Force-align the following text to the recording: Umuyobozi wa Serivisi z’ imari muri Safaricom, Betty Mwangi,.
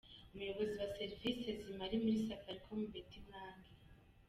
Umuyobozi 0.33 0.73
wa 0.81 0.87
Serivisi 0.97 1.47
z’ 1.59 1.61
imari 1.71 1.95
muri 2.03 2.19
Safaricom, 2.27 2.79
Betty 2.91 3.17
Mwangi,. 3.25 3.71